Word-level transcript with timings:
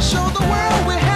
to 0.00 0.04
show 0.04 0.28
the 0.28 0.46
world 0.48 0.86
we 0.86 1.07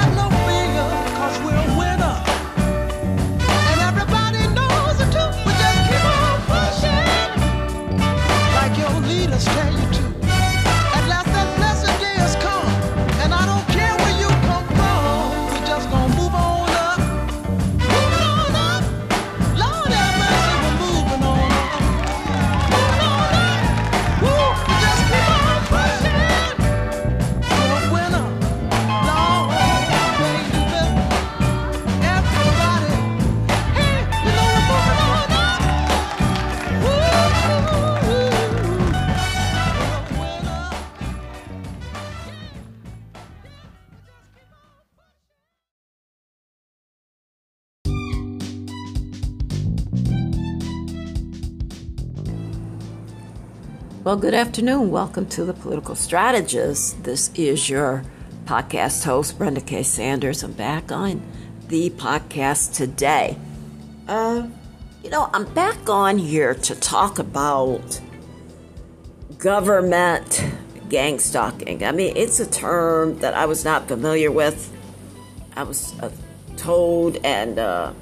Well, 54.05 54.17
good 54.17 54.35
afternoon. 54.35 54.91
Welcome 54.91 55.27
to 55.27 55.45
the 55.45 55.55
Political 55.55 55.95
Strategist. 55.95 57.05
This 57.05 57.31
is 57.37 57.71
your 57.71 58.03
podcast 58.47 59.05
host, 59.05 59.39
Brenda 59.39 59.61
K. 59.61 59.85
Sanders. 59.85 60.43
I'm 60.43 60.55
back 60.55 60.91
on 60.91 61.23
the 61.69 61.89
podcast 61.91 62.75
today. 62.75 63.39
Uh, 64.09 64.49
you 65.05 65.11
know, 65.11 65.31
I'm 65.33 65.45
back 65.55 65.89
on 65.89 66.19
here 66.19 66.53
to 66.53 66.75
talk 66.75 67.21
about 67.21 68.01
government 69.39 70.47
gang 70.89 71.21
stalking. 71.21 71.85
I 71.85 71.93
mean, 71.93 72.17
it's 72.17 72.41
a 72.41 72.51
term 72.51 73.21
that 73.21 73.35
I 73.35 73.47
was 73.47 73.65
not 73.65 73.87
familiar 73.87 74.33
with. 74.33 74.69
I 75.55 75.63
was 75.63 75.97
uh, 76.01 76.11
told 76.57 77.19
and 77.25 77.57
uh, 77.57 77.93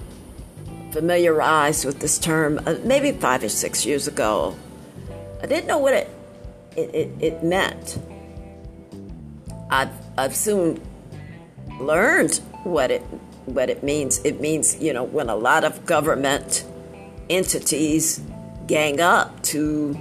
familiarized 0.92 1.84
with 1.84 2.00
this 2.00 2.18
term 2.18 2.58
uh, 2.64 2.76
maybe 2.84 3.12
five 3.12 3.44
or 3.44 3.50
six 3.50 3.84
years 3.84 4.08
ago. 4.08 4.56
I 5.42 5.46
didn't 5.46 5.66
know 5.66 5.78
what 5.78 5.94
it 5.94 6.08
it, 6.76 6.94
it, 6.94 7.10
it 7.20 7.42
meant. 7.42 7.98
I've 9.70 9.92
I've 10.18 10.34
soon 10.34 10.80
learned 11.80 12.36
what 12.64 12.90
it 12.90 13.02
what 13.46 13.70
it 13.70 13.82
means. 13.82 14.20
It 14.24 14.40
means 14.40 14.80
you 14.80 14.92
know 14.92 15.04
when 15.04 15.28
a 15.28 15.36
lot 15.36 15.64
of 15.64 15.86
government 15.86 16.64
entities 17.28 18.20
gang 18.66 19.00
up 19.00 19.42
to 19.44 19.98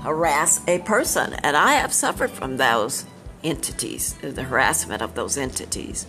harass 0.00 0.60
a 0.68 0.78
person, 0.80 1.34
and 1.34 1.56
I 1.56 1.74
have 1.74 1.92
suffered 1.92 2.30
from 2.30 2.56
those 2.56 3.04
entities, 3.44 4.14
the 4.14 4.42
harassment 4.42 5.02
of 5.02 5.14
those 5.14 5.36
entities. 5.36 6.06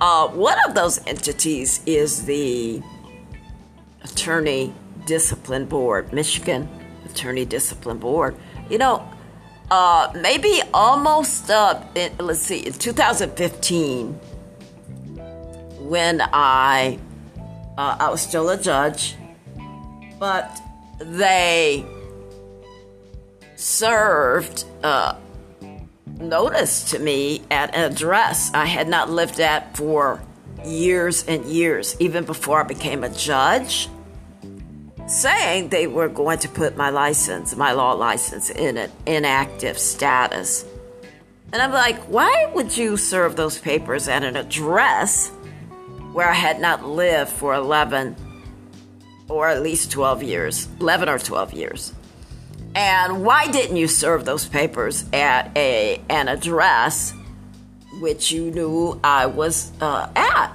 Uh, 0.00 0.28
one 0.28 0.58
of 0.68 0.74
those 0.74 1.04
entities 1.06 1.80
is 1.86 2.26
the 2.26 2.82
Attorney 4.04 4.74
Discipline 5.06 5.64
Board, 5.64 6.12
Michigan 6.12 6.68
Attorney 7.16 7.46
Discipline 7.46 7.98
Board. 7.98 8.36
You 8.68 8.76
know, 8.76 9.08
uh, 9.70 10.12
maybe 10.14 10.60
almost, 10.74 11.50
uh, 11.50 11.82
in, 11.94 12.12
let's 12.18 12.40
see, 12.40 12.66
in 12.66 12.74
2015, 12.74 14.12
when 15.80 16.20
I, 16.20 16.98
uh, 17.78 17.96
I 17.98 18.10
was 18.10 18.20
still 18.20 18.50
a 18.50 18.60
judge, 18.60 19.16
but 20.18 20.60
they 20.98 21.86
served 23.54 24.64
uh, 24.82 25.16
notice 26.18 26.90
to 26.90 26.98
me 26.98 27.42
at 27.50 27.74
an 27.74 27.90
address 27.92 28.50
I 28.52 28.66
had 28.66 28.88
not 28.88 29.10
lived 29.10 29.40
at 29.40 29.76
for 29.76 30.20
years 30.64 31.24
and 31.26 31.44
years, 31.46 31.96
even 31.98 32.24
before 32.24 32.60
I 32.60 32.64
became 32.64 33.04
a 33.04 33.10
judge 33.10 33.88
saying 35.06 35.68
they 35.68 35.86
were 35.86 36.08
going 36.08 36.38
to 36.40 36.48
put 36.48 36.76
my 36.76 36.90
license, 36.90 37.56
my 37.56 37.72
law 37.72 37.92
license, 37.92 38.50
in 38.50 38.76
an 38.76 38.90
inactive 39.06 39.78
status. 39.78 40.64
And 41.52 41.62
I'm 41.62 41.72
like, 41.72 41.98
why 42.04 42.50
would 42.54 42.76
you 42.76 42.96
serve 42.96 43.36
those 43.36 43.58
papers 43.58 44.08
at 44.08 44.24
an 44.24 44.36
address 44.36 45.28
where 46.12 46.28
I 46.28 46.34
had 46.34 46.60
not 46.60 46.84
lived 46.86 47.30
for 47.30 47.54
11 47.54 48.16
or 49.28 49.48
at 49.48 49.62
least 49.62 49.90
12 49.92 50.22
years, 50.22 50.68
11 50.80 51.08
or 51.08 51.18
12 51.18 51.52
years? 51.54 51.92
And 52.74 53.24
why 53.24 53.50
didn't 53.50 53.76
you 53.76 53.88
serve 53.88 54.24
those 54.24 54.46
papers 54.46 55.04
at 55.12 55.50
a 55.56 56.00
an 56.10 56.28
address 56.28 57.14
which 58.00 58.30
you 58.30 58.50
knew 58.50 59.00
I 59.02 59.26
was 59.26 59.72
uh, 59.80 60.10
at 60.14 60.54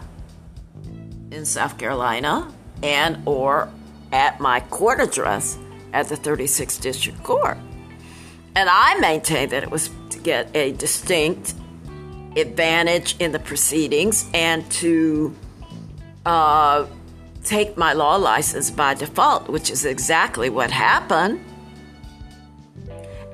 in 1.32 1.46
South 1.46 1.80
Carolina 1.80 2.54
and 2.84 3.24
or 3.26 3.72
at 4.12 4.40
my 4.40 4.60
court 4.62 5.00
address 5.00 5.58
at 5.94 6.08
the 6.08 6.16
36th 6.16 6.82
District 6.82 7.22
Court. 7.24 7.58
And 8.56 8.70
I 8.70 9.00
maintained 9.00 9.52
that 9.52 9.64
it 9.64 9.72
was 9.72 9.90
to 10.10 10.20
get 10.20 10.56
a 10.56 10.74
distinct 10.74 11.54
advantage 12.36 13.16
in 13.20 13.32
the 13.32 13.40
proceedings 13.40 14.30
and 14.34 14.70
to 14.72 15.36
uh, 16.26 16.86
take 17.44 17.78
my 17.78 17.94
law 17.94 18.16
license 18.16 18.70
by 18.70 18.94
default, 18.94 19.50
which 19.50 19.70
is 19.70 19.86
exactly 19.86 20.50
what 20.50 20.72
happened. 20.72 21.44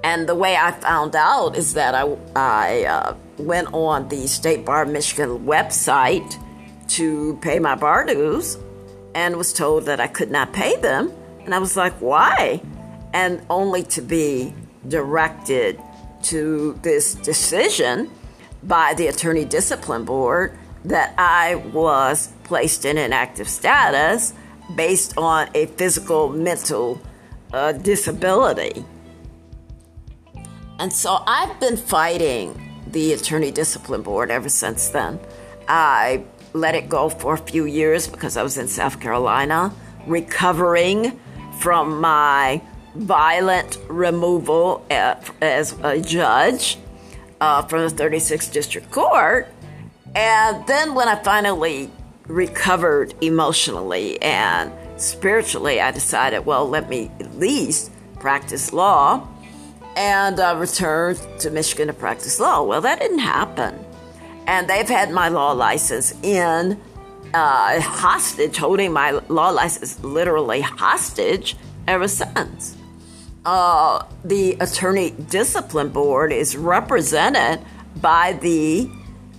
And 0.04 0.30
the 0.30 0.36
way 0.36 0.56
I 0.56 0.72
found 0.72 1.16
out 1.16 1.56
is 1.56 1.74
that 1.74 1.96
I, 1.96 2.16
I 2.36 2.86
uh, 2.86 3.16
went 3.38 3.74
on 3.74 4.08
the 4.08 4.28
State 4.28 4.66
Bar 4.66 4.84
of 4.84 4.90
Michigan 4.90 5.46
website 5.46 6.42
to 6.90 7.38
pay 7.42 7.60
my 7.60 7.76
bar 7.76 8.06
dues 8.06 8.58
and 9.18 9.36
was 9.36 9.52
told 9.52 9.86
that 9.86 10.00
I 10.00 10.06
could 10.06 10.30
not 10.30 10.54
pay 10.54 10.75
them. 10.75 11.12
And 11.44 11.56
I 11.56 11.58
was 11.58 11.75
like, 11.75 11.94
why? 11.96 12.62
And 13.14 13.42
only 13.50 13.81
to 13.96 14.02
be 14.02 14.54
directed 14.88 15.81
to 16.24 16.80
this 16.84 17.16
decision 17.16 18.12
by 18.62 18.94
the 18.94 19.08
Attorney 19.08 19.44
Discipline 19.44 20.06
Board 20.06 20.56
that 20.86 21.16
I 21.18 21.56
was 21.56 22.31
placed 22.44 22.86
in 22.86 23.00
an 23.00 23.06
inactive 23.06 23.50
status 23.50 24.34
based 24.75 25.18
on 25.18 25.50
a 25.56 25.66
physical 25.66 26.30
mental 26.30 27.02
uh, 27.54 27.72
disability. 27.72 28.86
And 30.78 30.94
so 30.94 31.24
I've 31.25 31.60
been 31.60 31.75
fighting 31.75 32.84
the 32.86 33.14
Attorney 33.14 33.50
Discipline 33.50 34.04
Board 34.04 34.30
ever 34.30 34.50
since 34.50 34.90
then. 34.90 35.19
I 35.68 36.24
let 36.59 36.75
it 36.75 36.89
go 36.89 37.09
for 37.09 37.36
a 37.36 37.38
few 37.38 37.65
years 37.65 38.07
because 38.07 38.38
I 38.38 38.44
was 38.44 38.57
in 38.57 38.68
South 38.68 39.00
Carolina 39.00 39.74
recovering 40.06 41.19
from 41.59 42.00
my 42.00 42.62
violent 42.95 43.77
removal 43.88 44.86
at, 44.89 45.30
as 45.42 45.75
a 45.83 46.01
judge 46.01 46.77
uh, 47.39 47.62
from 47.63 47.88
the 47.88 48.04
36th 48.04 48.51
District 48.51 48.89
Court. 48.92 49.48
And 50.15 50.65
then 50.68 50.95
when 50.95 51.07
I 51.07 51.15
finally 51.15 51.92
recovered 52.27 53.13
emotionally 53.21 54.21
and 54.21 54.71
spiritually, 55.00 55.80
I 55.80 55.92
decided, 55.92 56.45
well, 56.45 56.68
let 56.68 56.89
me 56.89 57.12
at 57.19 57.38
least 57.38 57.92
practice 58.19 58.74
law 58.74 59.27
and 59.95 60.39
uh, 60.39 60.56
returned 60.57 61.19
to 61.39 61.50
Michigan 61.50 61.88
to 61.88 61.94
practice 61.94 62.39
law. 62.39 62.63
Well, 62.63 62.81
that 62.81 63.00
didn't 63.00 63.19
happen. 63.19 63.83
And 64.48 64.68
they've 64.68 64.88
had 64.88 65.12
my 65.12 65.28
law 65.28 65.52
license 65.52 66.14
in 66.24 66.80
uh, 67.34 67.82
hostage, 67.82 68.58
holding 68.58 68.94
my 68.94 69.12
law 69.28 69.50
license 69.50 70.02
literally 70.04 70.62
hostage 70.62 71.58
ever 71.88 72.08
since. 72.08 72.78
Uh, 73.46 74.06
the 74.24 74.58
Attorney 74.60 75.12
Discipline 75.12 75.90
Board 75.90 76.32
is 76.32 76.58
represented 76.58 77.60
by 78.02 78.34
the 78.42 78.90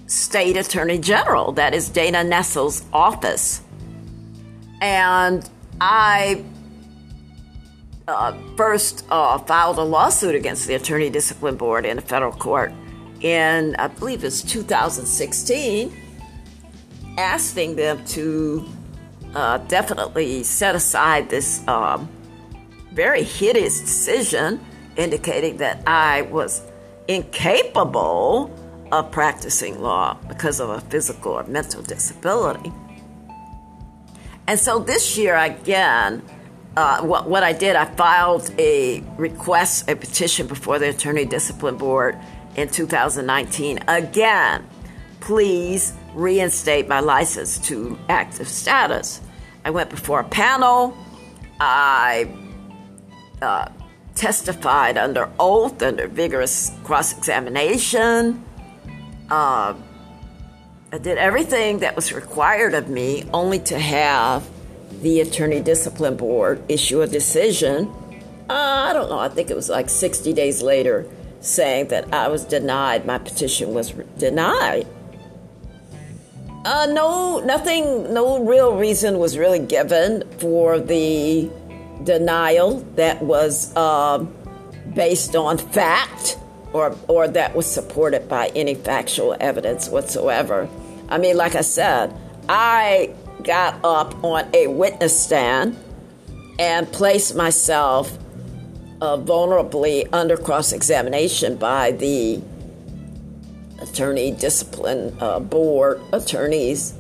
State 0.06 0.56
Attorney 0.56 0.98
General, 0.98 1.52
that 1.52 1.74
is 1.74 1.90
Dana 1.90 2.24
Nessel's 2.24 2.84
office. 2.92 3.62
And 4.80 5.48
I 5.80 6.44
uh, 8.06 8.38
first 8.56 9.04
uh, 9.10 9.38
filed 9.38 9.78
a 9.78 9.82
lawsuit 9.82 10.34
against 10.34 10.66
the 10.66 10.74
Attorney 10.74 11.10
Discipline 11.10 11.56
Board 11.56 11.84
in 11.84 11.98
a 11.98 12.00
federal 12.00 12.32
court 12.32 12.72
in, 13.20 13.76
I 13.76 13.88
believe 13.88 14.24
it's 14.24 14.42
2016, 14.42 15.96
asking 17.16 17.76
them 17.76 18.04
to 18.06 18.68
uh, 19.34 19.58
definitely 19.58 20.42
set 20.42 20.74
aside 20.74 21.28
this 21.28 21.66
um, 21.68 22.08
very 22.92 23.22
hideous 23.22 23.80
decision 23.80 24.60
indicating 24.96 25.58
that 25.58 25.82
I 25.86 26.22
was 26.22 26.62
incapable 27.06 28.50
of 28.90 29.10
practicing 29.10 29.80
law 29.80 30.14
because 30.28 30.60
of 30.60 30.70
a 30.70 30.80
physical 30.80 31.32
or 31.32 31.44
mental 31.44 31.82
disability. 31.82 32.72
And 34.46 34.58
so 34.58 34.78
this 34.78 35.18
year, 35.18 35.36
again, 35.36 36.22
uh, 36.76 37.02
what, 37.02 37.28
what 37.28 37.42
I 37.42 37.52
did, 37.52 37.76
I 37.76 37.84
filed 37.84 38.50
a 38.58 39.00
request, 39.16 39.90
a 39.90 39.96
petition 39.96 40.46
before 40.46 40.78
the 40.78 40.88
Attorney 40.90 41.24
Discipline 41.24 41.76
Board 41.76 42.18
in 42.58 42.68
2019. 42.68 43.78
Again, 43.86 44.66
please 45.20 45.94
reinstate 46.12 46.88
my 46.88 47.00
license 47.00 47.58
to 47.68 47.96
active 48.08 48.48
status. 48.48 49.20
I 49.64 49.70
went 49.70 49.90
before 49.90 50.20
a 50.20 50.24
panel. 50.24 50.96
I 51.60 52.28
uh, 53.40 53.68
testified 54.16 54.98
under 54.98 55.30
oath, 55.38 55.80
under 55.82 56.08
vigorous 56.08 56.72
cross 56.82 57.16
examination. 57.16 58.44
Uh, 59.30 59.74
I 60.90 60.98
did 60.98 61.18
everything 61.18 61.80
that 61.80 61.94
was 61.94 62.12
required 62.12 62.74
of 62.74 62.88
me 62.88 63.24
only 63.32 63.60
to 63.60 63.78
have 63.78 64.48
the 65.02 65.20
Attorney 65.20 65.60
Discipline 65.60 66.16
Board 66.16 66.64
issue 66.68 67.02
a 67.02 67.06
decision. 67.06 67.86
Uh, 68.50 68.88
I 68.88 68.92
don't 68.94 69.10
know, 69.10 69.18
I 69.18 69.28
think 69.28 69.50
it 69.50 69.54
was 69.54 69.68
like 69.68 69.88
60 69.88 70.32
days 70.32 70.62
later 70.62 71.06
saying 71.40 71.88
that 71.88 72.12
I 72.12 72.28
was 72.28 72.44
denied, 72.44 73.06
my 73.06 73.18
petition 73.18 73.74
was 73.74 73.94
re- 73.94 74.04
denied. 74.18 74.86
Uh, 76.64 76.86
no, 76.90 77.40
nothing, 77.40 78.12
no 78.12 78.44
real 78.44 78.76
reason 78.76 79.18
was 79.18 79.38
really 79.38 79.60
given 79.60 80.28
for 80.38 80.78
the 80.78 81.50
denial 82.04 82.80
that 82.96 83.22
was 83.22 83.72
uh, 83.76 84.18
based 84.94 85.36
on 85.36 85.58
fact 85.58 86.38
or, 86.72 86.96
or 87.06 87.28
that 87.28 87.54
was 87.54 87.66
supported 87.66 88.28
by 88.28 88.48
any 88.54 88.74
factual 88.74 89.36
evidence 89.40 89.88
whatsoever. 89.88 90.68
I 91.08 91.18
mean, 91.18 91.36
like 91.36 91.54
I 91.54 91.62
said, 91.62 92.14
I 92.48 93.14
got 93.42 93.82
up 93.84 94.22
on 94.24 94.48
a 94.52 94.66
witness 94.66 95.18
stand 95.22 95.76
and 96.58 96.90
placed 96.92 97.34
myself 97.34 98.18
uh, 99.00 99.16
vulnerably 99.16 100.08
under 100.12 100.36
cross 100.36 100.72
examination 100.72 101.56
by 101.56 101.92
the 101.92 102.40
attorney 103.80 104.30
discipline 104.32 105.16
uh, 105.20 105.38
board 105.38 106.00
attorneys 106.12 106.94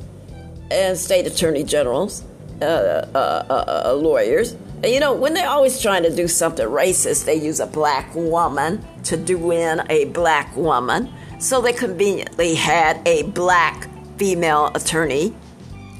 and 0.70 0.96
state 0.96 1.26
attorney 1.26 1.64
generals, 1.64 2.22
uh, 2.60 2.64
uh, 2.64 3.84
uh, 3.86 3.92
lawyers. 3.94 4.52
And, 4.82 4.86
you 4.86 5.00
know, 5.00 5.12
when 5.12 5.34
they're 5.34 5.48
always 5.48 5.80
trying 5.80 6.04
to 6.04 6.14
do 6.14 6.28
something 6.28 6.66
racist, 6.66 7.24
they 7.24 7.34
use 7.34 7.58
a 7.58 7.66
black 7.66 8.14
woman 8.14 8.84
to 9.04 9.16
do 9.16 9.50
in 9.50 9.82
a 9.90 10.04
black 10.06 10.54
woman. 10.56 11.12
So 11.40 11.60
they 11.60 11.72
conveniently 11.72 12.54
had 12.54 13.00
a 13.06 13.22
black 13.22 13.88
female 14.18 14.70
attorney 14.74 15.34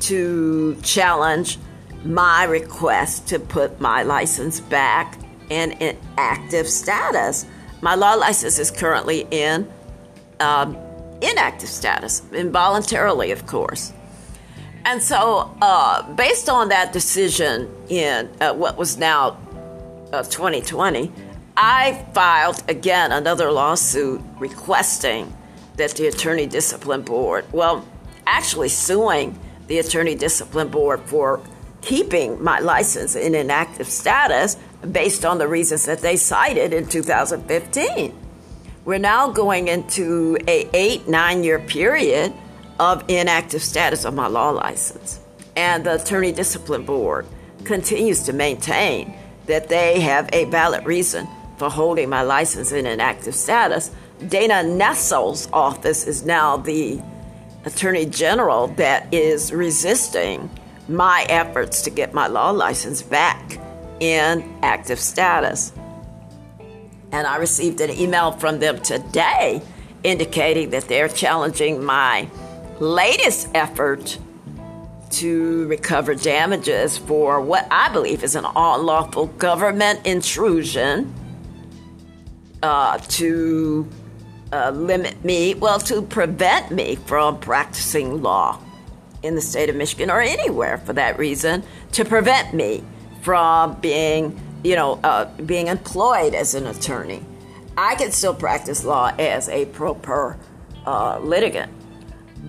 to 0.01 0.77
challenge 0.83 1.59
my 2.05 2.45
request 2.45 3.29
to 3.29 3.39
put 3.39 3.81
my 3.81 4.03
license 4.03 4.61
back 4.61 5.19
in, 5.51 5.73
in 5.73 5.97
active 6.17 6.69
status. 6.69 7.47
My 7.81 7.95
law 7.95 8.15
license 8.15 8.59
is 8.59 8.71
currently 8.71 9.27
in 9.31 9.71
um, 10.41 10.77
inactive 11.21 11.69
status, 11.69 12.23
involuntarily, 12.33 13.31
of 13.31 13.47
course. 13.47 13.93
And 14.85 15.03
so, 15.03 15.55
uh, 15.61 16.11
based 16.15 16.49
on 16.49 16.69
that 16.71 16.93
decision 16.93 17.71
in 17.89 18.31
uh, 18.41 18.55
what 18.55 18.77
was 18.77 18.97
now 18.97 19.37
uh, 20.13 20.23
2020, 20.23 21.13
I 21.57 22.07
filed 22.15 22.63
again 22.69 23.13
another 23.13 23.51
lawsuit 23.51 24.23
requesting 24.39 25.37
that 25.77 25.91
the 25.93 26.07
Attorney 26.07 26.47
Discipline 26.47 27.03
Board, 27.03 27.45
well, 27.53 27.87
actually 28.27 28.69
suing 28.69 29.39
the 29.67 29.79
Attorney 29.79 30.15
Discipline 30.15 30.69
Board 30.69 31.01
for 31.07 31.41
keeping 31.89 32.43
my 32.45 32.59
license 32.59 33.17
in 33.17 33.35
inactive 33.35 33.87
status 33.87 34.59
based 34.93 35.25
on 35.25 35.39
the 35.39 35.49
reasons 35.49 35.87
that 35.87 36.01
they 36.01 36.17
cited 36.17 36.75
in 36.75 36.87
2015. 36.87 38.15
We're 38.85 38.99
now 38.99 39.31
going 39.31 39.69
into 39.69 40.37
a 40.47 40.69
eight, 40.75 41.09
nine 41.09 41.43
year 41.45 41.59
period 41.59 42.35
of 42.79 43.03
inactive 43.09 43.63
status 43.63 44.05
of 44.05 44.13
my 44.13 44.27
law 44.27 44.51
license. 44.51 45.19
And 45.57 45.85
the 45.85 45.95
Attorney 45.95 46.31
Discipline 46.31 46.85
Board 46.85 47.27
continues 47.65 48.23
to 48.25 48.35
maintain 48.35 49.17
that 49.47 49.71
they 49.71 50.01
have 50.01 50.29
a 50.35 50.45
valid 50.45 50.85
reason 50.85 51.27
for 51.57 51.71
holding 51.71 52.11
my 52.11 52.21
license 52.21 52.71
in 52.71 52.85
inactive 52.85 53.35
status. 53.35 53.91
Dana 54.29 54.63
Nessel's 54.63 55.49
office 55.55 56.07
is 56.07 56.27
now 56.27 56.59
the 56.59 57.01
Attorney 57.65 58.05
General 58.05 58.67
that 58.77 59.13
is 59.13 59.55
resisting 59.55 60.51
my 60.89 61.27
efforts 61.29 61.83
to 61.83 61.91
get 61.91 62.15
my 62.15 62.27
law 62.27 62.51
license 62.51 63.03
back 63.03 63.59
in 64.01 64.59
active 64.63 64.99
status. 64.99 65.73
And 67.13 67.27
I 67.27 67.37
received 67.37 67.81
an 67.81 67.91
email 67.91 68.33
from 68.33 68.59
them 68.59 68.81
today 68.81 69.63
indicating 70.03 70.71
that 70.71 70.89
they're 70.89 71.09
challenging 71.09 71.85
my 71.85 72.29
latest 72.81 73.49
effort 73.55 74.19
to 75.11 75.67
recover 75.69 76.15
damages 76.15 76.99
for 76.99 77.41
what 77.41 77.67
I 77.71 77.91
believe 77.93 78.23
is 78.23 78.35
an 78.35 78.45
unlawful 78.45 79.27
government 79.27 80.07
intrusion 80.07 81.13
uh, 82.63 82.99
to 82.99 83.89
uh, 84.53 84.71
limit 84.71 85.25
me, 85.25 85.55
well, 85.55 85.79
to 85.81 86.03
prevent 86.03 86.71
me 86.71 86.97
from 86.97 87.41
practicing 87.41 88.23
law 88.23 88.61
in 89.23 89.35
the 89.35 89.41
state 89.41 89.69
of 89.69 89.77
Michigan 89.77 90.11
or 90.11 90.21
anywhere 90.21 90.79
for 90.79 90.93
that 90.95 91.19
reason, 91.19 91.63
to 91.93 92.05
prevent 92.05 92.55
me 92.55 92.85
from 93.23 93.75
being, 93.81 94.39
you 94.63 94.77
know, 94.77 95.01
uh, 95.05 95.25
being 95.43 95.69
employed 95.69 96.35
as 96.35 96.55
an 96.55 96.67
attorney. 96.67 97.25
I 97.77 97.95
can 97.95 98.11
still 98.13 98.35
practice 98.35 98.85
law 98.85 99.13
as 99.19 99.49
a 99.49 99.67
pro 99.67 99.95
per 99.95 100.37
uh, 100.87 101.19
litigant, 101.21 101.73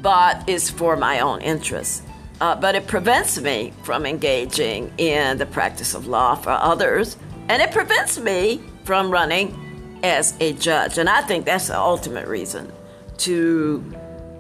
but 0.02 0.44
it's 0.48 0.70
for 0.70 0.96
my 0.96 1.20
own 1.20 1.42
interests. 1.42 2.04
Uh, 2.42 2.56
but 2.56 2.74
it 2.74 2.88
prevents 2.88 3.40
me 3.40 3.74
from 3.84 4.06
engaging 4.06 4.92
in 4.98 5.38
the 5.38 5.46
practice 5.46 5.94
of 5.94 6.08
law 6.08 6.36
for 6.36 6.52
others, 6.52 7.18
and 7.50 7.62
it 7.62 7.72
prevents 7.72 8.18
me 8.18 8.62
from 8.86 9.12
running 9.12 10.00
as 10.04 10.36
a 10.40 10.54
judge. 10.54 10.98
And 10.98 11.10
I 11.10 11.22
think 11.22 11.46
that's 11.46 11.68
the 11.68 11.78
ultimate 11.78 12.28
reason 12.28 12.72
to 13.18 13.84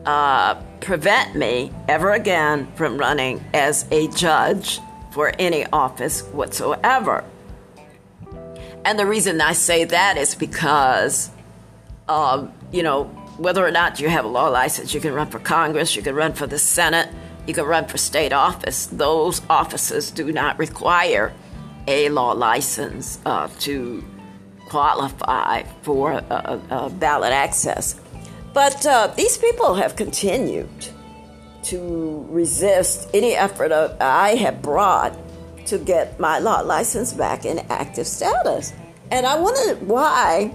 uh, 0.05 0.55
prevent 0.81 1.35
me 1.35 1.71
ever 1.87 2.11
again 2.11 2.67
from 2.75 2.97
running 2.97 3.43
as 3.53 3.85
a 3.91 4.07
judge 4.09 4.79
for 5.11 5.33
any 5.39 5.65
office 5.67 6.21
whatsoever. 6.21 7.23
And 8.85 8.97
the 8.97 9.05
reason 9.05 9.41
I 9.41 9.53
say 9.53 9.83
that 9.83 10.17
is 10.17 10.35
because, 10.35 11.29
um, 12.07 12.53
you 12.71 12.83
know, 12.83 13.05
whether 13.37 13.65
or 13.65 13.71
not 13.71 13.99
you 13.99 14.09
have 14.09 14.25
a 14.25 14.27
law 14.27 14.47
license, 14.47 14.93
you 14.93 14.99
can 14.99 15.13
run 15.13 15.27
for 15.27 15.39
Congress, 15.39 15.95
you 15.95 16.01
can 16.01 16.15
run 16.15 16.33
for 16.33 16.47
the 16.47 16.59
Senate, 16.59 17.09
you 17.47 17.53
can 17.53 17.65
run 17.65 17.87
for 17.87 17.97
state 17.97 18.33
office. 18.33 18.87
Those 18.87 19.41
offices 19.49 20.11
do 20.11 20.31
not 20.31 20.59
require 20.59 21.33
a 21.87 22.09
law 22.09 22.31
license 22.31 23.19
uh, 23.25 23.47
to 23.59 24.03
qualify 24.67 25.63
for 25.81 26.11
a, 26.11 26.61
a 26.69 26.89
ballot 26.89 27.31
access. 27.31 27.99
But 28.59 28.85
uh, 28.85 29.07
these 29.15 29.37
people 29.37 29.75
have 29.75 29.95
continued 29.95 30.89
to 31.63 32.27
resist 32.29 33.09
any 33.13 33.33
effort 33.33 33.71
I 34.01 34.35
have 34.35 34.61
brought 34.61 35.17
to 35.67 35.77
get 35.77 36.19
my 36.19 36.39
law 36.39 36.59
license 36.59 37.13
back 37.13 37.45
in 37.45 37.59
active 37.69 38.05
status. 38.05 38.73
And 39.11 39.25
I 39.25 39.39
wondered 39.39 39.87
why 39.87 40.53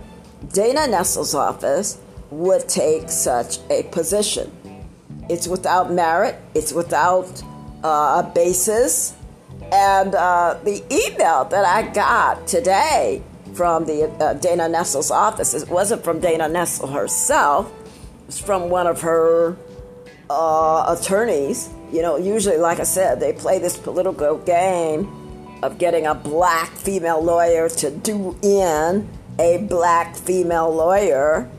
Dana 0.52 0.86
Nessel's 0.86 1.34
office 1.34 1.98
would 2.28 2.68
take 2.68 3.08
such 3.08 3.60
a 3.70 3.84
position. 3.84 4.52
It's 5.30 5.48
without 5.48 5.90
merit, 5.90 6.36
it's 6.54 6.74
without 6.74 7.42
uh, 7.82 8.22
a 8.22 8.32
basis. 8.34 9.14
And 9.72 10.14
uh, 10.14 10.58
the 10.62 10.84
email 10.92 11.46
that 11.46 11.64
I 11.64 11.90
got 11.90 12.46
today 12.46 13.22
from 13.54 13.86
the 13.86 14.10
uh, 14.20 14.34
Dana 14.34 14.68
Nessel's 14.68 15.10
office, 15.10 15.54
it 15.54 15.70
wasn't 15.70 16.04
from 16.04 16.20
Dana 16.20 16.50
Nessel 16.50 16.92
herself, 16.92 17.72
from 18.38 18.70
one 18.70 18.86
of 18.86 19.00
her 19.02 19.56
uh, 20.30 20.96
attorneys. 20.98 21.70
You 21.92 22.02
know, 22.02 22.16
usually, 22.16 22.56
like 22.56 22.80
I 22.80 22.84
said, 22.84 23.20
they 23.20 23.32
play 23.32 23.58
this 23.58 23.76
political 23.76 24.38
game 24.38 25.58
of 25.62 25.78
getting 25.78 26.06
a 26.06 26.14
black 26.14 26.70
female 26.70 27.22
lawyer 27.22 27.68
to 27.68 27.90
do 27.90 28.36
in 28.42 29.08
a 29.38 29.58
black 29.68 30.16
female 30.16 30.72
lawyer. 30.72 31.50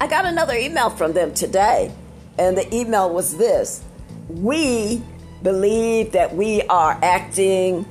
I 0.00 0.06
got 0.06 0.26
another 0.26 0.54
email 0.54 0.90
from 0.90 1.14
them 1.14 1.32
today, 1.32 1.92
and 2.38 2.56
the 2.56 2.74
email 2.74 3.12
was 3.12 3.36
this 3.36 3.82
We 4.28 5.02
believe 5.42 6.12
that 6.12 6.34
we 6.34 6.62
are 6.62 6.98
acting 7.02 7.86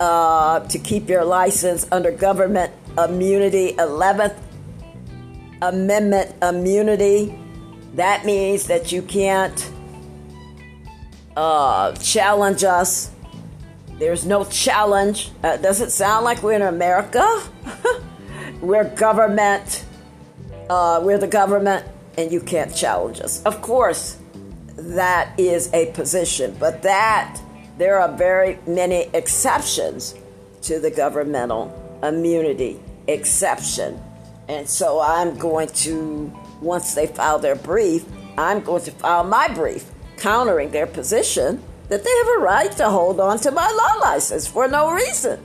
uh, 0.00 0.60
to 0.60 0.78
keep 0.78 1.08
your 1.08 1.24
license 1.24 1.86
under 1.90 2.10
government 2.10 2.72
immunity, 2.96 3.72
11th 3.72 4.36
Amendment 5.62 6.34
immunity. 6.42 7.38
That 7.94 8.24
means 8.24 8.66
that 8.66 8.92
you 8.92 9.02
can't 9.02 9.72
uh, 11.36 11.92
challenge 11.94 12.64
us. 12.64 13.10
There's 13.98 14.24
no 14.24 14.44
challenge. 14.44 15.30
Uh, 15.42 15.56
does 15.56 15.80
it 15.80 15.90
sound 15.90 16.24
like 16.24 16.42
we're 16.42 16.52
in 16.52 16.62
America? 16.62 17.42
we're 18.60 18.84
government. 18.96 19.84
Uh, 20.70 21.00
we're 21.02 21.18
the 21.18 21.26
government, 21.26 21.86
and 22.16 22.30
you 22.30 22.40
can't 22.40 22.74
challenge 22.74 23.20
us. 23.20 23.42
Of 23.44 23.62
course, 23.62 24.18
that 24.76 25.38
is 25.38 25.72
a 25.72 25.86
position, 25.92 26.56
but 26.60 26.82
that 26.82 27.40
there 27.78 28.00
are 28.00 28.16
very 28.16 28.58
many 28.66 29.08
exceptions 29.14 30.14
to 30.62 30.78
the 30.78 30.90
governmental 30.90 31.72
immunity 32.02 32.80
exception. 33.06 34.00
And 34.48 34.68
so 34.68 35.00
I'm 35.00 35.36
going 35.36 35.68
to, 35.68 36.32
once 36.60 36.94
they 36.94 37.06
file 37.06 37.38
their 37.38 37.54
brief, 37.54 38.04
I'm 38.38 38.60
going 38.60 38.82
to 38.84 38.90
file 38.92 39.24
my 39.24 39.48
brief 39.48 39.90
countering 40.16 40.70
their 40.70 40.86
position 40.86 41.62
that 41.88 42.04
they 42.04 42.10
have 42.10 42.28
a 42.38 42.40
right 42.40 42.72
to 42.72 42.88
hold 42.88 43.20
on 43.20 43.38
to 43.40 43.50
my 43.50 43.70
law 43.70 44.08
license 44.08 44.46
for 44.46 44.68
no 44.68 44.90
reason. 44.92 45.40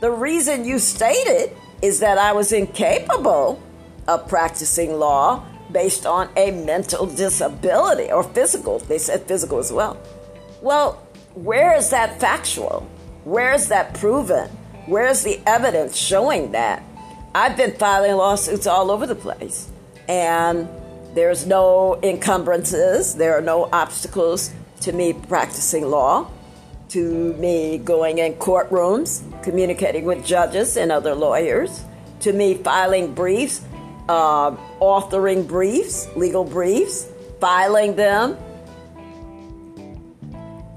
The 0.00 0.10
reason 0.10 0.64
you 0.64 0.78
stated 0.78 1.56
is 1.82 2.00
that 2.00 2.18
I 2.18 2.32
was 2.32 2.52
incapable 2.52 3.62
of 4.06 4.28
practicing 4.28 4.98
law 4.98 5.44
based 5.72 6.06
on 6.06 6.28
a 6.36 6.50
mental 6.50 7.06
disability 7.06 8.10
or 8.10 8.22
physical. 8.22 8.78
They 8.78 8.98
said 8.98 9.22
physical 9.22 9.58
as 9.58 9.72
well. 9.72 10.00
Well, 10.62 11.06
where 11.34 11.76
is 11.76 11.90
that 11.90 12.20
factual? 12.20 12.88
Where 13.24 13.52
is 13.52 13.68
that 13.68 13.94
proven? 13.94 14.48
Where's 14.86 15.22
the 15.22 15.40
evidence 15.46 15.96
showing 15.96 16.52
that? 16.52 16.82
I've 17.36 17.54
been 17.54 17.72
filing 17.72 18.16
lawsuits 18.16 18.66
all 18.66 18.90
over 18.90 19.06
the 19.06 19.14
place, 19.14 19.68
and 20.08 20.66
there's 21.12 21.46
no 21.46 22.00
encumbrances, 22.02 23.14
there 23.14 23.36
are 23.36 23.42
no 23.42 23.68
obstacles 23.74 24.54
to 24.80 24.92
me 24.94 25.12
practicing 25.12 25.84
law, 25.84 26.30
to 26.88 27.34
me 27.34 27.76
going 27.76 28.16
in 28.16 28.36
courtrooms, 28.36 29.20
communicating 29.42 30.06
with 30.06 30.24
judges 30.24 30.78
and 30.78 30.90
other 30.90 31.14
lawyers, 31.14 31.84
to 32.20 32.32
me 32.32 32.54
filing 32.54 33.12
briefs, 33.12 33.60
uh, 34.08 34.52
authoring 34.80 35.46
briefs, 35.46 36.08
legal 36.16 36.42
briefs, 36.42 37.06
filing 37.38 37.96
them. 37.96 38.38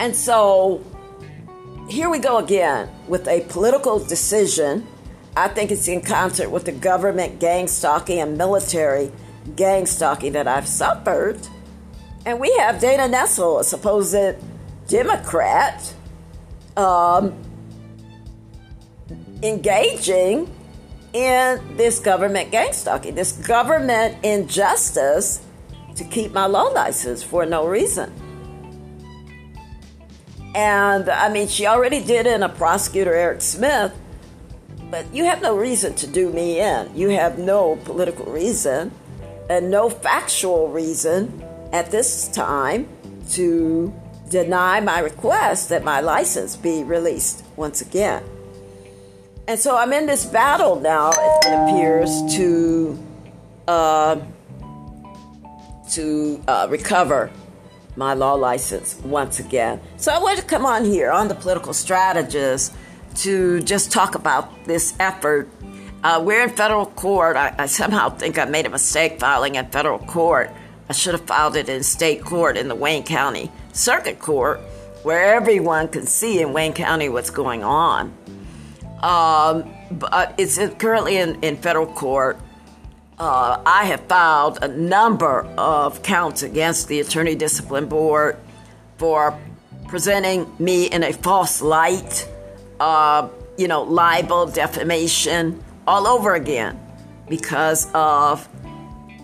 And 0.02 0.14
so 0.14 0.84
here 1.88 2.10
we 2.10 2.20
go 2.20 2.38
again 2.38 2.90
with 3.08 3.30
a 3.30 3.46
political 3.48 3.98
decision. 3.98 4.86
I 5.40 5.48
think 5.48 5.72
it's 5.72 5.88
in 5.88 6.02
concert 6.02 6.50
with 6.50 6.66
the 6.66 6.74
government 6.74 7.40
gang 7.40 7.70
stalking 7.70 8.20
and 8.20 8.38
military 8.38 9.10
gang 9.56 9.86
stalking 9.86 10.34
that 10.34 10.50
I've 10.50 10.68
suffered. 10.68 11.40
And 12.26 12.42
we 12.42 12.54
have 12.58 12.82
Dana 12.82 13.04
Nessel, 13.04 13.62
a 13.62 13.64
supposed 13.64 14.36
Democrat, 14.90 15.94
um, 16.76 17.42
engaging 19.42 20.54
in 21.14 21.78
this 21.78 22.00
government 22.00 22.52
gang 22.52 22.74
stalking, 22.74 23.16
this 23.16 23.32
government 23.32 24.18
injustice 24.26 25.42
to 25.96 26.04
keep 26.04 26.34
my 26.34 26.48
law 26.48 26.66
license 26.66 27.24
for 27.24 27.46
no 27.46 27.66
reason. 27.66 28.12
And 30.54 31.10
I 31.10 31.32
mean, 31.32 31.48
she 31.48 31.66
already 31.66 32.04
did 32.04 32.28
in 32.28 32.44
a 32.44 32.50
prosecutor, 32.50 33.14
Eric 33.14 33.40
Smith, 33.40 33.94
but 34.90 35.14
you 35.14 35.26
have 35.26 35.42
no 35.42 35.56
reason 35.56 35.94
to 35.96 36.08
do 36.08 36.32
me 36.32 36.60
in. 36.60 36.96
You 36.96 37.10
have 37.10 37.38
no 37.38 37.76
political 37.78 38.26
reason 38.26 38.92
and 39.50 39.70
no 39.70 39.90
factual 39.90 40.70
reason 40.70 41.44
at 41.72 41.92
this 41.92 42.28
time 42.30 42.88
to 43.32 43.94
deny 44.30 44.80
my 44.80 45.00
request 45.00 45.70
that 45.70 45.84
my 45.84 46.00
license 46.02 46.56
be 46.56 46.84
released 46.84 47.44
once 47.56 47.82
again. 47.82 48.24
And 49.48 49.60
so 49.60 49.76
I'm 49.76 49.94
in 49.94 50.06
this 50.06 50.26
battle 50.26 50.80
now, 50.80 51.12
it 51.12 51.72
appears, 51.72 52.10
to 52.36 52.98
uh, 53.68 54.20
to 55.92 56.44
uh, 56.48 56.68
recover 56.70 57.32
my 57.96 58.14
law 58.14 58.34
license 58.34 58.96
once 59.04 59.40
again. 59.40 59.82
So 59.98 60.12
I 60.12 60.20
want 60.20 60.38
to 60.38 60.46
come 60.46 60.66
on 60.66 60.86
here 60.86 61.12
on 61.12 61.28
the 61.28 61.36
political 61.36 61.74
strategist 61.74 62.74
to 63.16 63.62
just 63.62 63.92
talk 63.92 64.16
about 64.16 64.66
this 64.66 64.94
effort. 65.00 65.50
Uh, 66.04 66.22
we're 66.24 66.44
in 66.44 66.50
federal 66.50 66.86
court. 66.86 67.36
I, 67.36 67.54
I 67.58 67.66
somehow 67.66 68.10
think 68.10 68.38
I 68.38 68.46
made 68.46 68.66
a 68.66 68.70
mistake 68.70 69.20
filing 69.20 69.56
in 69.56 69.68
federal 69.68 70.00
court. 70.00 70.52
I 70.90 70.94
should 70.94 71.14
have 71.14 71.28
filed 71.28 71.56
it 71.56 71.70
in 71.70 71.84
state 71.84 72.24
court 72.24 72.58
in 72.58 72.68
the 72.68 72.76
Wayne 72.76 73.04
County 73.04 73.52
Circuit 73.74 74.20
Court, 74.20 74.60
where 75.04 75.36
everyone 75.36 75.88
can 75.88 76.06
see 76.06 76.42
in 76.42 76.54
Wayne 76.54 76.74
County 76.74 77.10
what's 77.10 77.30
going 77.30 77.64
on. 77.64 78.14
Um, 79.02 79.72
but 79.92 80.34
it's 80.38 80.58
currently 80.78 81.18
in, 81.18 81.42
in 81.42 81.58
federal 81.58 81.88
court. 81.88 82.40
Uh, 83.18 83.62
I 83.66 83.86
have 83.86 84.02
filed 84.08 84.60
a 84.62 84.68
number 84.68 85.42
of 85.58 86.02
counts 86.04 86.42
against 86.42 86.88
the 86.88 87.02
Attorney 87.02 87.36
Discipline 87.36 87.88
Board 87.88 88.38
for 88.98 89.38
presenting 89.88 90.52
me 90.60 90.86
in 90.86 91.04
a 91.04 91.12
false 91.12 91.62
light, 91.62 92.28
uh, 92.80 93.28
you 93.58 93.68
know, 93.68 93.84
libel, 93.84 94.48
defamation, 94.48 95.64
all 95.86 96.08
over 96.08 96.34
again 96.34 96.80
because 97.28 97.92
of 97.94 98.48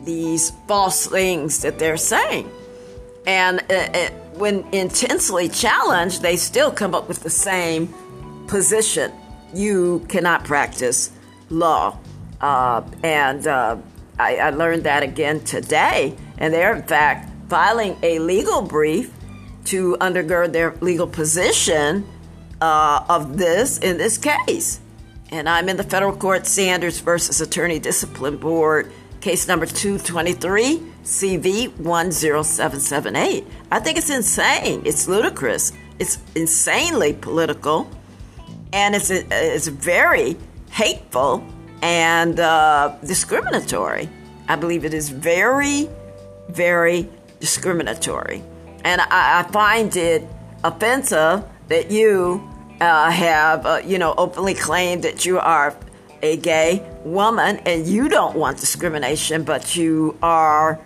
these 0.03 0.51
false 0.67 1.07
things 1.07 1.61
that 1.61 1.79
they're 1.79 1.97
saying. 1.97 2.49
And 3.25 3.59
uh, 3.69 3.73
uh, 3.73 4.09
when 4.35 4.65
intensely 4.71 5.49
challenged, 5.49 6.21
they 6.21 6.35
still 6.35 6.71
come 6.71 6.93
up 6.93 7.07
with 7.07 7.23
the 7.23 7.29
same 7.29 7.93
position. 8.47 9.11
You 9.53 10.05
cannot 10.09 10.43
practice 10.43 11.11
law. 11.49 11.97
Uh, 12.41 12.83
and 13.03 13.47
uh, 13.47 13.77
I, 14.19 14.37
I 14.37 14.49
learned 14.51 14.83
that 14.83 15.01
again 15.01 15.39
today. 15.41 16.15
And 16.37 16.53
they're, 16.53 16.75
in 16.75 16.83
fact, 16.83 17.31
filing 17.49 17.97
a 18.03 18.19
legal 18.19 18.61
brief 18.61 19.11
to 19.65 19.97
undergird 19.99 20.51
their 20.51 20.75
legal 20.81 21.07
position 21.07 22.07
uh, 22.61 23.05
of 23.09 23.37
this 23.37 23.77
in 23.79 23.97
this 23.97 24.17
case. 24.17 24.79
And 25.31 25.49
I'm 25.49 25.69
in 25.69 25.77
the 25.77 25.83
federal 25.83 26.15
court 26.15 26.45
Sanders 26.45 26.99
versus 26.99 27.41
Attorney 27.41 27.79
Discipline 27.79 28.37
Board, 28.37 28.91
case 29.21 29.47
number 29.47 29.65
223 29.65 30.81
CV 31.03 31.71
10778. 31.77 33.47
I 33.71 33.79
think 33.79 33.97
it's 33.97 34.09
insane. 34.09 34.81
It's 34.85 35.07
ludicrous. 35.07 35.73
It's 35.99 36.19
insanely 36.35 37.13
political. 37.13 37.89
And 38.71 38.95
it's, 38.95 39.09
it's 39.09 39.67
very 39.67 40.37
hateful 40.71 41.43
and 41.81 42.39
uh, 42.39 42.95
discriminatory. 43.05 44.09
I 44.47 44.55
believe 44.55 44.85
it 44.85 44.93
is 44.93 45.09
very, 45.09 45.89
very 46.49 47.09
discriminatory. 47.39 48.43
And 48.83 49.01
I, 49.01 49.39
I 49.39 49.51
find 49.51 49.95
it 49.95 50.27
offensive 50.63 51.43
that 51.67 51.91
you 51.91 52.47
uh, 52.81 53.09
have, 53.11 53.65
uh, 53.65 53.81
you 53.85 53.97
know, 53.97 54.13
openly 54.17 54.53
claimed 54.53 55.03
that 55.03 55.25
you 55.25 55.39
are 55.39 55.75
a 56.21 56.37
gay 56.37 56.85
woman 57.03 57.57
and 57.65 57.87
you 57.87 58.09
don't 58.09 58.35
want 58.35 58.59
discrimination, 58.59 59.43
but 59.43 59.75
you 59.75 60.17
are 60.21 60.79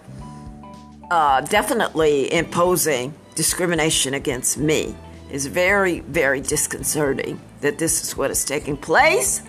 uh, 1.12 1.42
definitely 1.42 2.32
imposing 2.34 3.14
discrimination 3.36 4.14
against 4.14 4.58
me. 4.58 4.96
It's 5.32 5.46
very, 5.46 6.00
very 6.02 6.42
disconcerting 6.42 7.40
that 7.62 7.78
this 7.78 8.04
is 8.04 8.18
what 8.18 8.32
is 8.32 8.46
taking 8.46 8.78
place. 8.78 9.42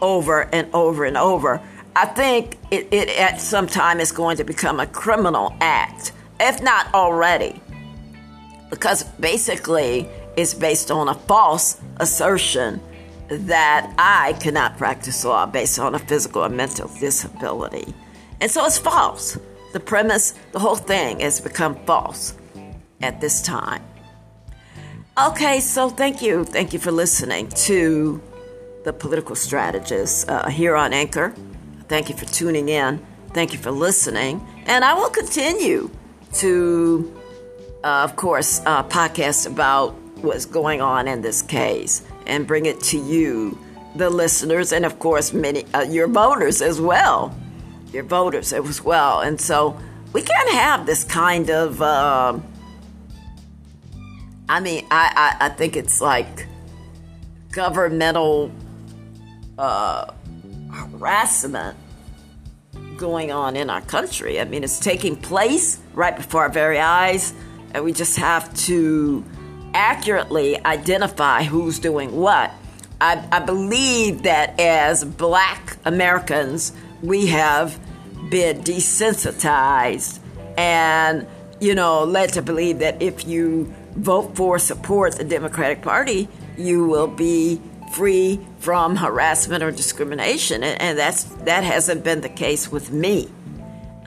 over 0.00 0.42
and 0.54 0.72
over 0.74 1.04
and 1.04 1.16
over. 1.16 1.60
I 1.96 2.06
think 2.06 2.56
it, 2.70 2.92
it 2.92 3.08
at 3.18 3.40
some 3.40 3.66
time 3.66 4.00
is 4.00 4.12
going 4.12 4.36
to 4.36 4.44
become 4.44 4.80
a 4.80 4.86
criminal 4.86 5.54
act, 5.60 6.12
if 6.38 6.62
not 6.62 6.92
already, 6.94 7.60
because 8.70 9.02
basically 9.02 10.08
it's 10.38 10.54
based 10.54 10.92
on 10.92 11.08
a 11.08 11.14
false 11.14 11.80
assertion 11.96 12.80
that 13.28 13.92
I 13.98 14.34
cannot 14.34 14.78
practice 14.78 15.24
law 15.24 15.46
based 15.46 15.80
on 15.80 15.96
a 15.96 15.98
physical 15.98 16.44
or 16.44 16.48
mental 16.48 16.88
disability. 17.00 17.92
And 18.40 18.48
so 18.48 18.64
it's 18.64 18.78
false. 18.78 19.36
The 19.72 19.80
premise, 19.80 20.34
the 20.52 20.60
whole 20.60 20.76
thing 20.76 21.18
has 21.20 21.40
become 21.40 21.74
false 21.84 22.34
at 23.02 23.20
this 23.20 23.42
time. 23.42 23.82
Okay, 25.20 25.58
so 25.58 25.90
thank 25.90 26.22
you. 26.22 26.44
Thank 26.44 26.72
you 26.72 26.78
for 26.78 26.92
listening 26.92 27.48
to 27.66 28.22
the 28.84 28.92
political 28.92 29.34
strategist 29.34 30.30
uh, 30.30 30.48
here 30.48 30.76
on 30.76 30.92
Anchor. 30.92 31.34
Thank 31.88 32.08
you 32.08 32.16
for 32.16 32.26
tuning 32.26 32.68
in. 32.68 33.04
Thank 33.34 33.52
you 33.52 33.58
for 33.58 33.72
listening. 33.72 34.46
And 34.66 34.84
I 34.84 34.94
will 34.94 35.10
continue 35.10 35.90
to, 36.34 37.12
uh, 37.82 38.04
of 38.04 38.14
course, 38.14 38.62
uh, 38.64 38.84
podcast 38.84 39.50
about 39.50 39.96
what's 40.22 40.46
going 40.46 40.80
on 40.80 41.08
in 41.08 41.22
this 41.22 41.42
case 41.42 42.02
and 42.26 42.46
bring 42.46 42.66
it 42.66 42.80
to 42.80 42.98
you, 42.98 43.58
the 43.96 44.10
listeners, 44.10 44.72
and 44.72 44.84
of 44.84 44.98
course, 44.98 45.32
many 45.32 45.64
uh, 45.74 45.82
your 45.82 46.08
voters 46.08 46.60
as 46.62 46.80
well. 46.80 47.36
Your 47.92 48.04
voters 48.04 48.52
as 48.52 48.82
well. 48.84 49.20
And 49.20 49.40
so 49.40 49.78
we 50.12 50.22
can't 50.22 50.50
have 50.50 50.86
this 50.86 51.04
kind 51.04 51.50
of. 51.50 51.80
Uh, 51.80 52.38
I 54.48 54.60
mean, 54.60 54.86
I, 54.90 55.36
I, 55.40 55.46
I 55.46 55.48
think 55.50 55.76
it's 55.76 56.00
like 56.00 56.46
governmental 57.50 58.50
uh, 59.58 60.12
harassment 60.72 61.76
going 62.96 63.30
on 63.30 63.56
in 63.56 63.70
our 63.70 63.80
country. 63.80 64.40
I 64.40 64.44
mean, 64.44 64.64
it's 64.64 64.80
taking 64.80 65.16
place 65.16 65.80
right 65.94 66.16
before 66.16 66.42
our 66.42 66.48
very 66.50 66.78
eyes, 66.78 67.32
and 67.72 67.84
we 67.84 67.92
just 67.92 68.16
have 68.16 68.52
to 68.66 69.24
accurately 69.74 70.62
identify 70.64 71.42
who's 71.42 71.78
doing 71.78 72.16
what. 72.16 72.52
I, 73.00 73.24
I 73.30 73.40
believe 73.40 74.24
that 74.24 74.58
as 74.58 75.04
black 75.04 75.76
Americans, 75.84 76.72
we 77.02 77.26
have 77.26 77.78
been 78.30 78.62
desensitized 78.62 80.18
and, 80.56 81.26
you 81.60 81.74
know, 81.74 82.04
led 82.04 82.32
to 82.32 82.42
believe 82.42 82.80
that 82.80 83.00
if 83.00 83.26
you 83.26 83.72
vote 83.94 84.36
for, 84.36 84.58
support 84.58 85.16
the 85.16 85.24
Democratic 85.24 85.82
Party, 85.82 86.28
you 86.56 86.86
will 86.86 87.06
be 87.06 87.60
free 87.92 88.40
from 88.58 88.96
harassment 88.96 89.62
or 89.62 89.70
discrimination. 89.70 90.62
And, 90.62 90.80
and 90.80 90.98
that's, 90.98 91.24
that 91.24 91.64
hasn't 91.64 92.04
been 92.04 92.20
the 92.20 92.28
case 92.28 92.70
with 92.70 92.90
me. 92.90 93.28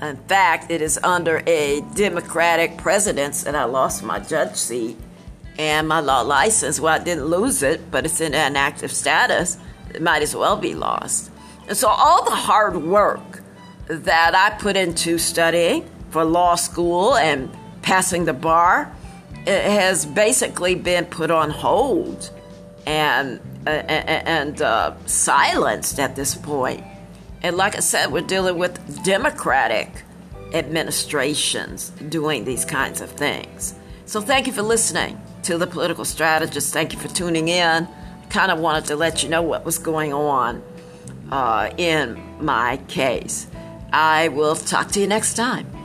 In 0.02 0.18
fact, 0.28 0.72
it 0.72 0.82
is 0.82 1.00
under 1.04 1.44
a 1.46 1.82
Democratic 1.96 2.78
president 2.78 3.36
that 3.36 3.56
I 3.56 3.66
lost 3.66 4.04
my 4.04 4.20
judge 4.20 4.56
seat 4.56 4.98
and 5.58 5.88
my 5.88 6.00
law 6.00 6.22
license. 6.22 6.80
Well, 6.80 6.94
I 6.94 7.04
didn't 7.04 7.26
lose 7.26 7.64
it, 7.64 7.92
but 7.92 8.06
it's 8.06 8.22
in 8.22 8.34
an 8.34 8.56
active 8.56 8.92
status. 8.92 9.58
It 9.94 10.02
might 10.02 10.22
as 10.22 10.36
well 10.36 10.58
be 10.58 10.76
lost. 10.76 11.32
And 11.68 11.78
so, 11.78 11.88
all 11.88 12.24
the 12.26 12.36
hard 12.36 12.78
work 12.78 13.42
that 13.88 14.36
I 14.36 14.58
put 14.58 14.78
into 14.78 15.18
studying 15.18 15.90
for 16.10 16.24
law 16.24 16.56
school 16.56 17.16
and 17.16 17.50
passing 17.82 18.26
the 18.26 18.34
bar 18.34 18.94
has 19.46 20.06
basically 20.06 20.76
been 20.76 21.06
put 21.06 21.32
on 21.32 21.50
hold 21.50 22.30
and 22.86 23.40
uh, 23.66 23.70
and 23.70 24.62
uh, 24.62 24.96
silenced 25.06 26.00
at 26.00 26.16
this 26.16 26.36
point. 26.36 26.84
And 27.44 27.58
like 27.58 27.76
I 27.76 27.80
said, 27.80 28.12
we're 28.12 28.22
dealing 28.22 28.58
with 28.58 29.04
democratic 29.04 29.90
administrations 30.54 31.90
doing 32.10 32.46
these 32.46 32.66
kinds 32.66 33.02
of 33.02 33.10
things. 33.12 33.74
So 34.06 34.22
thank 34.22 34.48
you 34.48 34.54
for 34.54 34.62
listening 34.62 35.20
to 35.44 35.58
the 35.58 35.68
political 35.68 36.06
strategist. 36.06 36.74
Thank 36.74 36.94
you 36.94 37.00
for 37.00 37.08
tuning 37.08 37.48
in. 37.48 37.88
Kind 38.30 38.52
of 38.52 38.60
wanted 38.60 38.86
to 38.86 38.96
let 38.96 39.24
you 39.24 39.30
know 39.30 39.42
what 39.42 39.66
was 39.66 39.78
going 39.78 40.14
on 40.14 40.64
uh, 41.32 41.72
in 41.78 42.22
my 42.40 42.78
case. 42.88 43.48
I 43.92 44.30
will 44.30 44.56
talk 44.56 44.90
to 44.90 45.00
you 45.00 45.08
next 45.08 45.34
time. 45.34 45.81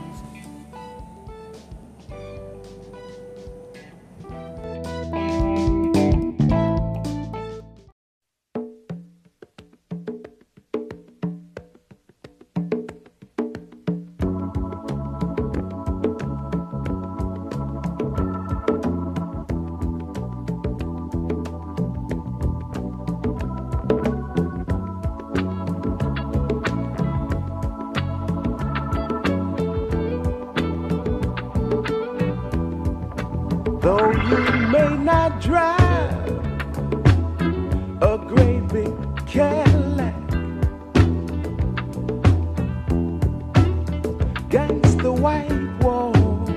Drive 35.39 36.27
a 38.01 38.17
great 38.17 38.67
big 38.69 38.93
Cadillac, 39.27 40.15
gangsta 44.49 45.11
white 45.13 45.83
walls, 45.83 46.49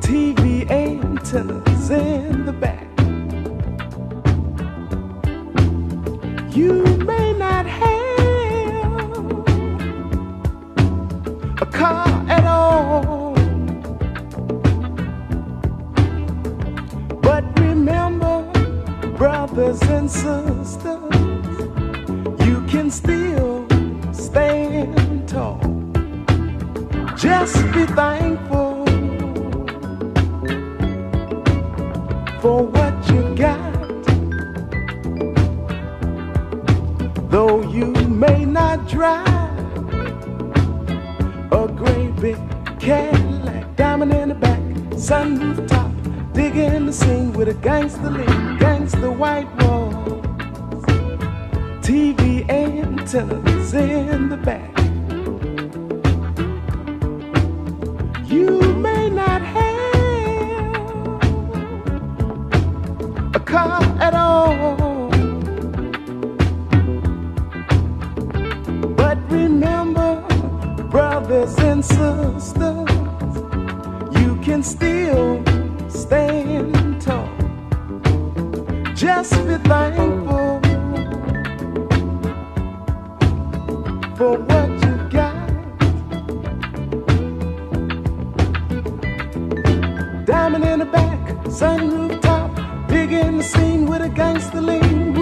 TV 0.00 0.70
antennas 0.70 1.90
in 1.90 2.44
the 2.44 2.52
back. 2.52 2.86
You 6.54 6.82
in 53.14 54.30
the 54.30 54.38
back. 54.38 54.74
You 58.24 58.58
may 58.76 59.10
not 59.10 59.42
have 59.42 59.94
a 63.34 63.40
car 63.40 63.82
at 64.00 64.14
all. 64.14 65.10
But 68.96 69.18
remember, 69.30 70.22
brothers 70.88 71.58
and 71.58 71.84
sisters, 71.84 72.54
you 74.22 74.36
can 74.42 74.62
still 74.62 75.44
stand 75.90 77.02
tall. 77.02 77.28
Just 78.94 79.32
be 79.46 79.58
thankful 79.68 80.61
for 84.22 84.38
what 84.50 84.70
you 84.84 84.94
got. 85.18 85.34
Diamond 90.26 90.64
in 90.72 90.78
the 90.78 90.88
back, 90.98 91.20
sunroof 91.58 92.20
top, 92.22 92.50
big 92.88 93.12
in 93.12 93.38
the 93.38 93.46
scene 93.52 93.84
with 93.90 94.02
a 94.02 94.12
gangster 94.20 94.60
lean. 94.60 95.12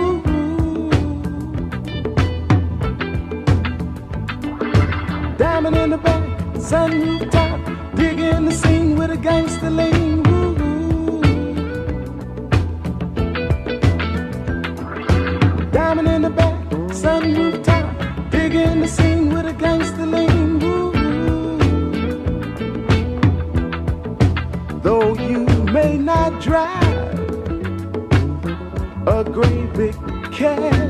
Diamond 5.38 5.76
in 5.82 5.90
the 5.94 6.00
back, 6.08 6.24
sunroof 6.70 7.30
top, 7.30 7.58
big 7.96 8.18
in 8.20 8.44
the 8.44 8.52
scene 8.52 8.96
with 8.98 9.10
a 9.10 9.16
gangster 9.16 9.70
lean. 9.70 10.29
drive 26.40 27.18
a 29.06 29.22
great 29.24 29.72
big 29.74 29.94
cab. 30.32 30.89